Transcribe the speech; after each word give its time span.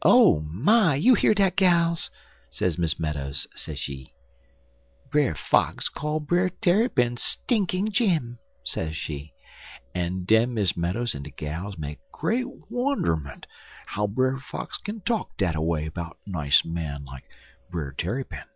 "'Oh, 0.00 0.40
my! 0.40 0.94
You 0.94 1.12
hear 1.12 1.34
dat, 1.34 1.54
gals?' 1.56 2.10
sez 2.48 2.78
Miss 2.78 2.98
Meadows, 2.98 3.46
sez 3.54 3.78
she; 3.78 4.14
'Brer 5.10 5.34
Fox 5.34 5.90
call 5.90 6.20
Brer 6.20 6.48
Tarrypin 6.48 7.18
Stinkin' 7.18 7.90
Jim,' 7.90 8.38
sez 8.64 8.96
she, 8.96 9.34
en 9.94 10.24
den 10.24 10.54
Miss 10.54 10.74
Meadows 10.74 11.14
en 11.14 11.22
de 11.24 11.30
gals 11.30 11.76
make 11.76 11.98
great 12.10 12.46
wonderment 12.70 13.46
how 13.84 14.06
Brer 14.06 14.38
Fox 14.38 14.78
kin 14.78 15.02
talk 15.02 15.36
dat 15.36 15.54
a 15.54 15.60
way 15.60 15.86
'bout 15.90 16.16
nice 16.26 16.64
man 16.64 17.04
like 17.04 17.28
Brer 17.68 17.92
Tarrypin. 17.92 18.46